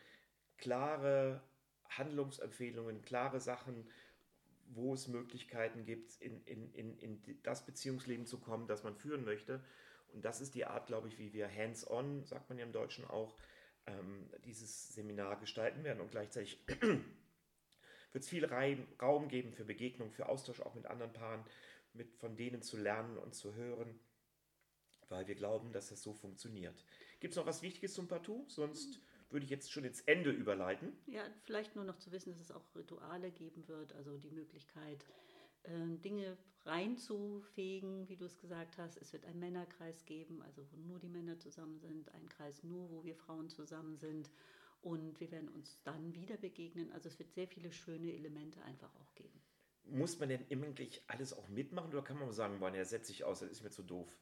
[0.58, 1.42] klare
[1.90, 3.88] Handlungsempfehlungen, klare Sachen,
[4.76, 9.24] wo es Möglichkeiten gibt, in, in, in, in das Beziehungsleben zu kommen, das man führen
[9.24, 9.64] möchte.
[10.14, 13.06] Und das ist die Art, glaube ich, wie wir hands-on, sagt man ja im Deutschen
[13.06, 13.36] auch,
[13.88, 16.02] ähm, dieses Seminar gestalten werden.
[16.02, 16.60] Und gleichzeitig
[18.12, 21.44] wird es viel Raum geben für Begegnung, für Austausch auch mit anderen Paaren,
[21.94, 24.00] mit von denen zu lernen und zu hören,
[25.10, 26.86] weil wir glauben, dass das so funktioniert.
[27.20, 28.46] Gibt es noch was Wichtiges zum Partout?
[28.48, 29.02] Sonst
[29.32, 30.94] würde ich jetzt schon ins Ende überleiten.
[31.08, 35.06] Ja, vielleicht nur noch zu wissen, dass es auch Rituale geben wird, also die Möglichkeit,
[35.64, 38.98] ähm, Dinge reinzufegen, wie du es gesagt hast.
[38.98, 42.90] Es wird einen Männerkreis geben, also wo nur die Männer zusammen sind, ein Kreis nur,
[42.92, 44.30] wo wir Frauen zusammen sind.
[44.82, 46.92] Und wir werden uns dann wieder begegnen.
[46.92, 49.42] Also es wird sehr viele schöne Elemente einfach auch geben.
[49.84, 50.68] Muss man denn immer
[51.08, 53.72] alles auch mitmachen oder kann man sagen, boah, der setzt sich aus, das ist mir
[53.72, 54.16] zu doof?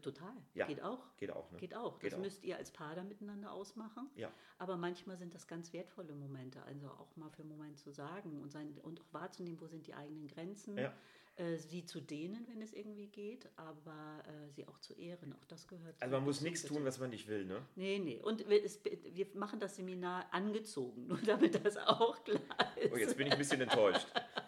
[0.00, 0.32] Total.
[0.54, 0.66] Ja.
[0.66, 1.16] Geht auch.
[1.18, 1.58] Geht auch, ne?
[1.58, 1.98] Geht auch.
[1.98, 2.22] Geht das auch.
[2.22, 4.08] müsst ihr als Paar dann miteinander ausmachen.
[4.16, 4.32] Ja.
[4.58, 6.62] Aber manchmal sind das ganz wertvolle Momente.
[6.62, 9.86] Also auch mal für einen Moment zu sagen und, sein, und auch wahrzunehmen, wo sind
[9.86, 10.78] die eigenen Grenzen.
[10.78, 10.94] Ja.
[11.36, 15.34] Äh, sie zu dehnen, wenn es irgendwie geht, aber äh, sie auch zu ehren.
[15.34, 17.60] Auch das gehört Also man muss nichts tun, was man nicht will, ne?
[17.74, 18.22] Nee, nee.
[18.22, 22.92] Und wir, es, wir machen das Seminar angezogen, nur damit das auch klar ist.
[22.92, 24.06] Oh, jetzt bin ich ein bisschen enttäuscht.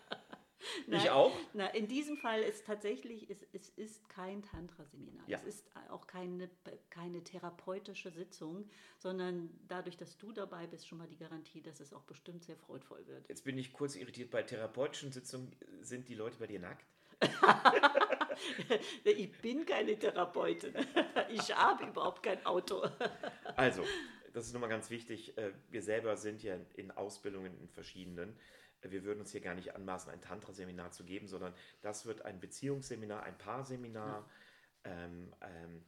[0.88, 1.36] Nein, Ich auch?
[1.52, 5.24] Na, in diesem Fall ist tatsächlich, es, es ist kein Tantra-Seminar.
[5.28, 5.38] Ja.
[5.38, 6.48] Es ist auch keine,
[6.90, 11.92] keine therapeutische Sitzung, sondern dadurch, dass du dabei bist, schon mal die Garantie, dass es
[11.92, 13.28] auch bestimmt sehr freudvoll wird.
[13.28, 14.30] Jetzt bin ich kurz irritiert.
[14.30, 16.86] Bei therapeutischen Sitzungen sind die Leute bei dir nackt?
[19.04, 20.72] Ich bin keine Therapeutin.
[21.30, 22.82] Ich habe überhaupt kein Auto.
[23.56, 23.84] Also,
[24.32, 25.36] das ist nochmal ganz wichtig.
[25.36, 28.34] äh, Wir selber sind ja in Ausbildungen in verschiedenen.
[28.82, 32.40] Wir würden uns hier gar nicht anmaßen, ein Tantra-Seminar zu geben, sondern das wird ein
[32.40, 34.28] Beziehungsseminar, ein Paarseminar.
[34.84, 35.84] Ähm, ähm,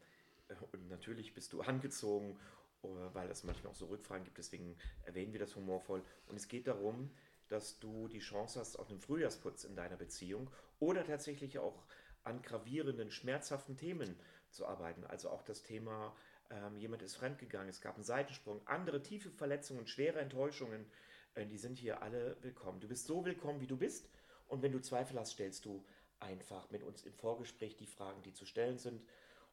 [0.49, 2.39] äh, und natürlich bist du angezogen,
[2.83, 4.39] äh, weil es manchmal auch so Rückfragen gibt.
[4.39, 6.03] Deswegen erwähnen wir das humorvoll.
[6.27, 7.11] Und es geht darum,
[7.49, 11.85] dass du die Chance hast auf einen Frühjahrsputz in deiner Beziehung oder tatsächlich auch
[12.23, 14.17] an gravierenden, schmerzhaften Themen
[14.51, 15.05] zu arbeiten.
[15.05, 16.15] Also auch das Thema,
[16.51, 20.87] ähm, jemand ist fremdgegangen, es gab einen Seitensprung, andere tiefe Verletzungen, schwere Enttäuschungen,
[21.37, 22.81] die sind hier alle willkommen.
[22.81, 24.09] Du bist so willkommen, wie du bist.
[24.49, 25.85] Und wenn du Zweifel hast, stellst du
[26.19, 29.03] einfach mit uns im Vorgespräch die Fragen, die zu stellen sind.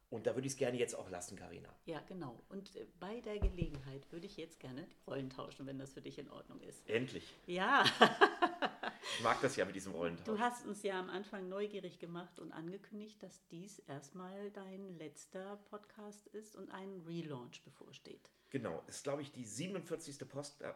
[0.10, 1.70] Und da würde ich es gerne jetzt auch lassen, Karina.
[1.86, 2.42] Ja, genau.
[2.50, 6.02] Und äh, bei der Gelegenheit würde ich jetzt gerne die Rollen tauschen, wenn das für
[6.02, 6.90] dich in Ordnung ist.
[6.90, 7.34] Endlich.
[7.46, 7.84] Ja,
[9.18, 10.40] Ich mag das ja mit diesem du Rollentausch.
[10.40, 16.28] hast uns ja am Anfang neugierig gemacht und angekündigt, dass dies erstmal dein letzter Podcast
[16.28, 18.30] ist und ein Relaunch bevorsteht.
[18.50, 20.28] Genau, ist glaube ich die 47.
[20.30, 20.74] Post, äh,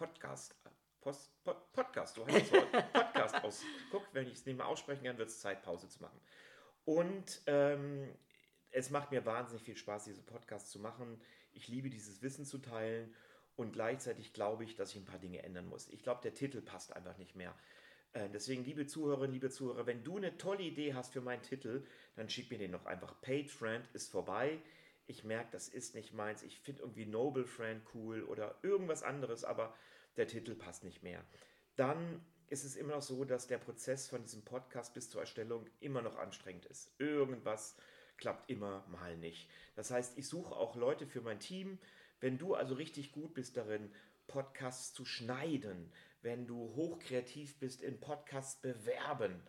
[0.00, 0.56] Podcast.
[0.64, 0.70] äh,
[1.02, 2.92] Post, Pod, Podcast, so heißt das Wort.
[2.92, 3.62] Podcast aus.
[3.90, 6.18] Guck, wenn ich es nicht mehr aussprechen kann, wird es Zeit, Pause zu machen.
[6.86, 8.08] Und ähm,
[8.70, 11.20] es macht mir wahnsinnig viel Spaß, diese Podcasts zu machen.
[11.52, 13.14] Ich liebe dieses Wissen zu teilen
[13.56, 15.90] und gleichzeitig glaube ich, dass ich ein paar Dinge ändern muss.
[15.90, 17.54] Ich glaube, der Titel passt einfach nicht mehr.
[18.14, 21.84] Äh, Deswegen, liebe Zuhörerinnen, liebe Zuhörer, wenn du eine tolle Idee hast für meinen Titel,
[22.16, 23.20] dann schick mir den noch einfach.
[23.20, 24.62] Paid Friend ist vorbei.
[25.10, 26.44] Ich merke, das ist nicht meins.
[26.44, 29.74] Ich finde irgendwie Noble Friend cool oder irgendwas anderes, aber
[30.16, 31.24] der Titel passt nicht mehr.
[31.74, 35.66] Dann ist es immer noch so, dass der Prozess von diesem Podcast bis zur Erstellung
[35.80, 36.94] immer noch anstrengend ist.
[36.98, 37.76] Irgendwas
[38.18, 39.50] klappt immer mal nicht.
[39.74, 41.80] Das heißt, ich suche auch Leute für mein Team.
[42.20, 43.92] Wenn du also richtig gut bist darin,
[44.28, 45.92] Podcasts zu schneiden,
[46.22, 49.42] wenn du hochkreativ bist in Podcasts bewerben,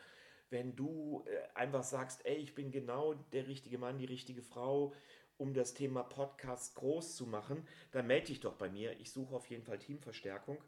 [0.51, 4.93] wenn du äh, einfach sagst, ey, ich bin genau der richtige Mann, die richtige Frau,
[5.41, 8.99] um das Thema Podcast groß zu machen, dann melde dich doch bei mir.
[8.99, 10.59] Ich suche auf jeden Fall Teamverstärkung,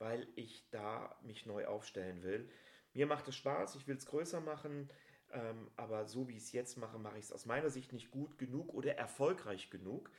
[0.00, 2.50] weil ich da mich neu aufstellen will.
[2.92, 4.90] Mir macht es Spaß, ich will es größer machen,
[5.30, 8.10] ähm, aber so wie ich es jetzt mache, mache ich es aus meiner Sicht nicht
[8.10, 10.10] gut genug oder erfolgreich genug.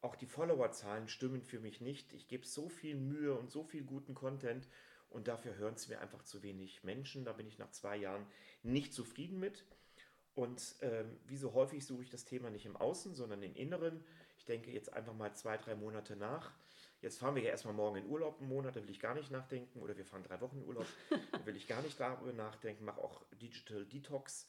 [0.00, 2.12] Auch die Followerzahlen stimmen für mich nicht.
[2.14, 4.66] Ich gebe so viel Mühe und so viel guten Content
[5.10, 7.24] und dafür hören es mir einfach zu wenig Menschen.
[7.24, 8.26] Da bin ich nach zwei Jahren
[8.64, 9.64] nicht zufrieden mit.
[10.38, 14.04] Und ähm, wie so häufig suche ich das Thema nicht im Außen, sondern im Inneren.
[14.36, 16.52] Ich denke jetzt einfach mal zwei, drei Monate nach.
[17.02, 19.32] Jetzt fahren wir ja erstmal morgen in Urlaub einen Monat, da will ich gar nicht
[19.32, 19.80] nachdenken.
[19.80, 20.86] Oder wir fahren drei Wochen in Urlaub,
[21.32, 22.84] da will ich gar nicht darüber nachdenken.
[22.84, 24.48] Mache auch Digital Detox.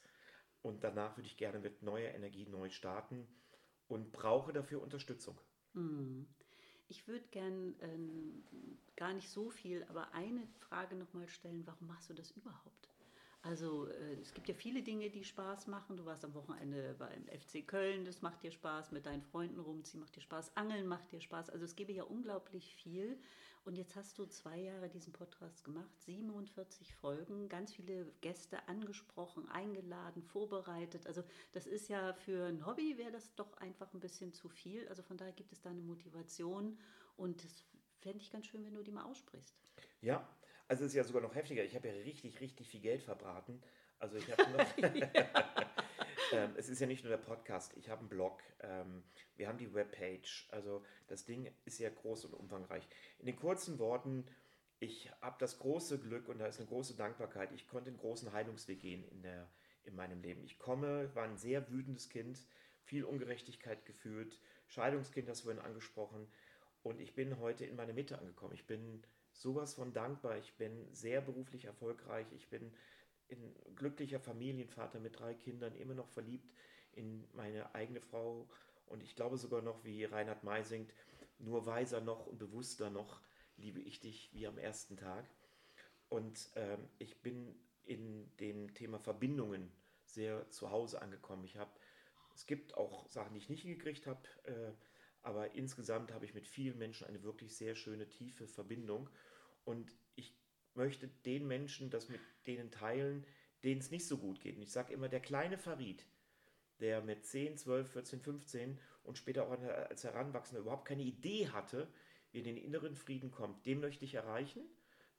[0.61, 3.27] Und danach würde ich gerne mit neuer Energie neu starten
[3.87, 5.39] und brauche dafür Unterstützung.
[6.87, 8.43] Ich würde gern ähm,
[8.95, 12.88] gar nicht so viel, aber eine Frage nochmal stellen, warum machst du das überhaupt?
[13.41, 15.95] Also äh, es gibt ja viele Dinge, die Spaß machen.
[15.95, 20.01] Du warst am Wochenende beim FC Köln, das macht dir Spaß, mit deinen Freunden rumziehen
[20.01, 21.49] macht dir Spaß, Angeln macht dir Spaß.
[21.49, 23.17] Also es gäbe ja unglaublich viel.
[23.65, 29.47] Und jetzt hast du zwei Jahre diesen Podcast gemacht, 47 Folgen, ganz viele Gäste angesprochen,
[29.49, 31.05] eingeladen, vorbereitet.
[31.07, 34.87] Also das ist ja für ein Hobby, wäre das doch einfach ein bisschen zu viel.
[34.87, 36.79] Also von daher gibt es da eine Motivation
[37.17, 37.65] und das
[37.99, 39.53] fände ich ganz schön, wenn du die mal aussprichst.
[40.01, 40.27] Ja,
[40.69, 41.63] also es ist ja sogar noch heftiger.
[41.63, 43.61] Ich habe ja richtig, richtig viel Geld verbraten.
[43.97, 44.77] Also ich habe noch.
[46.31, 49.03] ähm, es ist ja nicht nur der Podcast, ich habe einen Blog, ähm,
[49.35, 50.47] wir haben die Webpage.
[50.51, 52.87] Also das Ding ist ja groß und umfangreich.
[53.17, 54.25] In den kurzen Worten,
[54.79, 57.51] ich habe das große Glück und da ist eine große Dankbarkeit.
[57.51, 59.49] Ich konnte einen großen Heilungsweg gehen in, der,
[59.83, 60.43] in meinem Leben.
[60.43, 62.39] Ich komme, war ein sehr wütendes Kind,
[62.83, 66.27] viel Ungerechtigkeit gefühlt, Scheidungskind, das vorhin angesprochen.
[66.83, 68.53] Und ich bin heute in meine Mitte angekommen.
[68.53, 69.03] Ich bin
[69.39, 70.37] sowas von dankbar.
[70.37, 72.27] Ich bin sehr beruflich erfolgreich.
[72.35, 72.71] Ich bin
[73.31, 76.53] ein glücklicher Familienvater mit drei Kindern, immer noch verliebt
[76.91, 78.47] in meine eigene Frau.
[78.87, 80.93] Und ich glaube sogar noch, wie Reinhard May singt,
[81.37, 83.21] nur weiser noch und bewusster noch
[83.57, 85.25] liebe ich dich wie am ersten Tag.
[86.09, 89.71] Und ähm, ich bin in dem Thema Verbindungen
[90.05, 91.43] sehr zu Hause angekommen.
[91.45, 91.71] Ich habe
[92.33, 94.73] Es gibt auch Sachen, die ich nicht hingekriegt habe, äh,
[95.21, 99.09] aber insgesamt habe ich mit vielen Menschen eine wirklich sehr schöne, tiefe Verbindung.
[99.69, 100.33] Und ich
[100.73, 103.23] möchte den Menschen das mit denen teilen,
[103.63, 104.55] denen es nicht so gut geht.
[104.55, 106.07] Und ich sage immer, der kleine Farid,
[106.79, 111.87] der mit 10, 12, 14, 15 und später auch als Heranwachsender überhaupt keine Idee hatte,
[112.31, 114.63] wie in den inneren Frieden kommt, den möchte ich erreichen,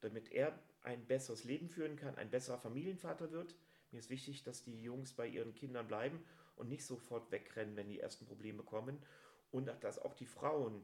[0.01, 3.55] damit er ein besseres Leben führen kann, ein besserer Familienvater wird.
[3.91, 6.25] Mir ist wichtig, dass die Jungs bei ihren Kindern bleiben
[6.57, 9.01] und nicht sofort wegrennen, wenn die ersten Probleme kommen.
[9.49, 10.83] Und dass auch die Frauen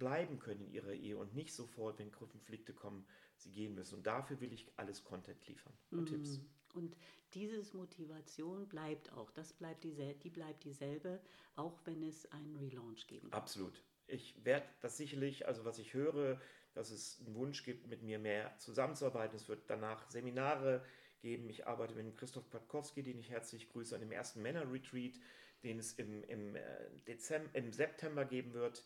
[0.00, 3.94] bleiben können in ihrer Ehe und nicht sofort, wenn Konflikte kommen, sie gehen müssen.
[3.98, 6.06] Und dafür will ich alles Content liefern und mm.
[6.06, 6.40] Tipps.
[6.74, 6.96] Und
[7.34, 11.20] diese Motivation bleibt auch, das bleibt dieselbe, die bleibt dieselbe,
[11.54, 13.34] auch wenn es einen Relaunch geben wird.
[13.34, 13.84] Absolut.
[14.06, 16.40] Ich werde das sicherlich, also was ich höre,
[16.74, 19.36] dass es einen Wunsch gibt, mit mir mehr zusammenzuarbeiten.
[19.36, 20.84] Es wird danach Seminare
[21.20, 21.48] geben.
[21.50, 25.14] Ich arbeite mit dem Christoph Patkowski, den ich herzlich grüße, an dem ersten Männer-Retreat,
[25.62, 26.62] den es im, im, äh,
[27.06, 28.84] Dezember, im September geben wird.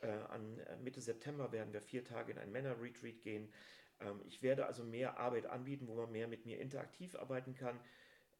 [0.00, 3.52] Äh, an äh, Mitte September werden wir vier Tage in ein Männer-Retreat gehen.
[4.00, 7.78] Ähm, ich werde also mehr Arbeit anbieten, wo man mehr mit mir interaktiv arbeiten kann.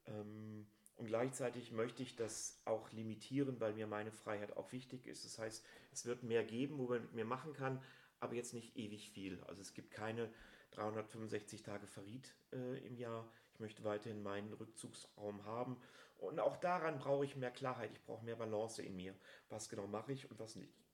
[0.07, 0.66] Ähm,
[0.97, 5.25] und gleichzeitig möchte ich das auch limitieren, weil mir meine Freiheit auch wichtig ist.
[5.25, 7.83] Das heißt, es wird mehr geben, wo man mit mir machen kann,
[8.19, 9.42] aber jetzt nicht ewig viel.
[9.45, 10.33] Also es gibt keine
[10.71, 13.31] 365 Tage Verriet äh, im Jahr.
[13.53, 15.77] Ich möchte weiterhin meinen Rückzugsraum haben.
[16.19, 17.90] Und auch daran brauche ich mehr Klarheit.
[17.92, 19.14] Ich brauche mehr Balance in mir.
[19.51, 20.86] Was genau mache ich und was nicht.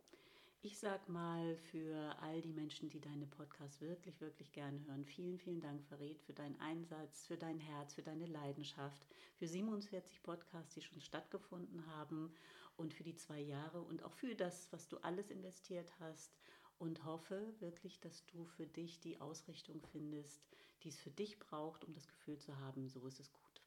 [0.64, 5.36] Ich sag mal für all die Menschen, die deine Podcasts wirklich, wirklich gerne hören, vielen,
[5.36, 10.72] vielen Dank, Farid, für deinen Einsatz, für dein Herz, für deine Leidenschaft, für 47 Podcasts,
[10.72, 12.32] die schon stattgefunden haben
[12.76, 16.38] und für die zwei Jahre und auch für das, was du alles investiert hast
[16.78, 20.46] und hoffe wirklich, dass du für dich die Ausrichtung findest,
[20.84, 23.64] die es für dich braucht, um das Gefühl zu haben, so ist es gut.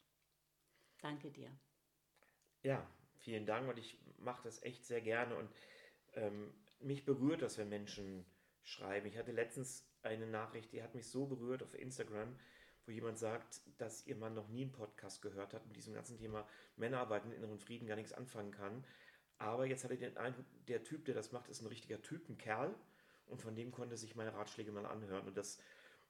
[1.01, 1.51] Danke dir.
[2.63, 5.49] Ja, vielen Dank und ich mache das echt sehr gerne und
[6.13, 8.25] ähm, mich berührt das, wenn Menschen
[8.63, 9.07] schreiben.
[9.07, 12.35] Ich hatte letztens eine Nachricht, die hat mich so berührt auf Instagram,
[12.85, 16.17] wo jemand sagt, dass ihr Mann noch nie einen Podcast gehört hat und diesem ganzen
[16.17, 18.83] Thema Männerarbeit und inneren Frieden gar nichts anfangen kann.
[19.37, 22.73] Aber jetzt hat er den Eindruck, der Typ, der das macht, ist ein richtiger Typenkerl
[23.27, 25.27] und von dem konnte sich meine Ratschläge mal anhören.
[25.27, 25.59] Und das,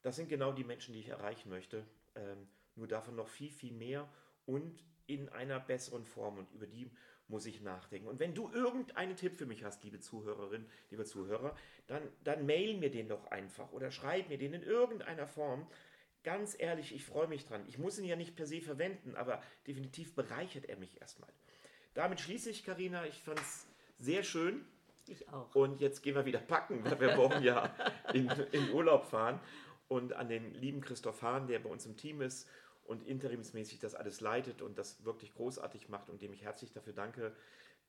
[0.02, 1.86] das sind genau die Menschen, die ich erreichen möchte.
[2.16, 4.08] Ähm, nur davon noch viel, viel mehr
[4.46, 6.92] und in einer besseren Form und über die
[7.28, 8.08] muss ich nachdenken.
[8.08, 11.56] Und wenn du irgendeinen Tipp für mich hast, liebe Zuhörerin, liebe Zuhörer,
[11.88, 15.68] dann, dann mail mir den doch einfach oder schreib mir den in irgendeiner Form.
[16.24, 17.64] Ganz ehrlich, ich freue mich dran.
[17.68, 21.30] Ich muss ihn ja nicht per se verwenden, aber definitiv bereichert er mich erstmal.
[21.94, 23.06] Damit schließe ich, Karina.
[23.06, 24.66] Ich fand es sehr schön.
[25.08, 25.54] Ich auch.
[25.54, 27.74] Und jetzt gehen wir wieder packen, weil wir morgen ja
[28.14, 29.40] in, in Urlaub fahren.
[29.88, 32.50] Und an den lieben Christoph Hahn, der bei uns im Team ist
[32.86, 36.94] und interimsmäßig das alles leitet und das wirklich großartig macht und dem ich herzlich dafür
[36.94, 37.36] danke,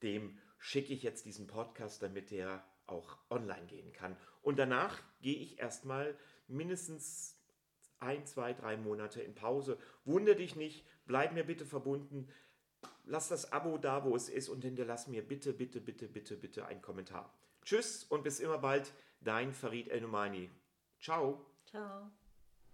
[0.02, 4.16] dem schicke ich jetzt diesen Podcast, damit der auch online gehen kann.
[4.42, 6.16] Und danach gehe ich erstmal
[6.48, 7.36] mindestens
[7.98, 9.78] ein, zwei, drei Monate in Pause.
[10.04, 12.28] Wunder dich nicht, bleib mir bitte verbunden.
[13.04, 16.66] Lass das Abo da, wo es ist und hinterlass mir bitte, bitte, bitte, bitte, bitte
[16.66, 17.32] einen Kommentar.
[17.64, 20.50] Tschüss und bis immer bald, dein Farid El Numani.
[21.00, 21.44] Ciao.
[21.64, 22.10] Ciao.